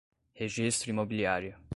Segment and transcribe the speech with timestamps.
[0.33, 1.55] registro imobiliário